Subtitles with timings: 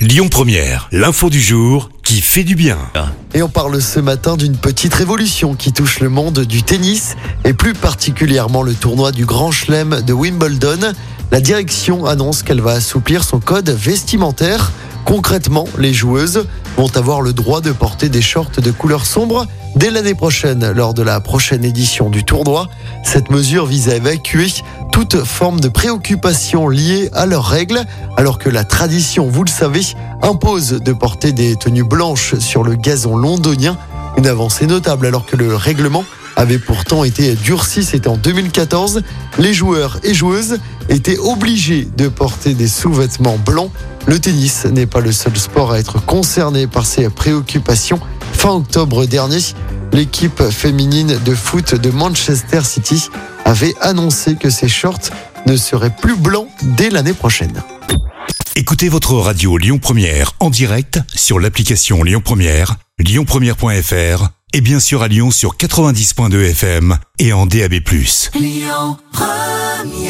[0.00, 2.78] Lyon Première, l'info du jour qui fait du bien.
[3.34, 7.52] Et on parle ce matin d'une petite révolution qui touche le monde du tennis et
[7.52, 10.94] plus particulièrement le tournoi du Grand Chelem de Wimbledon.
[11.30, 14.72] La direction annonce qu'elle va assouplir son code vestimentaire.
[15.04, 16.46] Concrètement, les joueuses
[16.78, 19.46] vont avoir le droit de porter des shorts de couleur sombre
[19.76, 22.68] dès l'année prochaine lors de la prochaine édition du tournoi.
[23.04, 24.48] Cette mesure vise à évacuer
[25.00, 27.80] toute forme de préoccupation liée à leurs règles,
[28.18, 29.80] alors que la tradition, vous le savez,
[30.20, 33.78] impose de porter des tenues blanches sur le gazon londonien.
[34.18, 36.04] Une avancée notable alors que le règlement
[36.36, 39.00] avait pourtant été durci, c'était en 2014.
[39.38, 40.58] Les joueurs et joueuses
[40.90, 43.70] étaient obligés de porter des sous-vêtements blancs.
[44.04, 48.00] Le tennis n'est pas le seul sport à être concerné par ces préoccupations.
[48.34, 49.40] Fin octobre dernier,
[49.94, 53.08] l'équipe féminine de foot de Manchester City
[53.50, 55.10] avait annoncé que ses shorts
[55.46, 57.62] ne seraient plus blancs dès l'année prochaine.
[58.54, 65.02] Écoutez votre radio Lyon Première en direct sur l'application Lyon Première, lyonpremière.fr et bien sûr
[65.02, 67.74] à Lyon sur 90.2 FM et en DAB+.
[68.38, 70.09] Lyon Première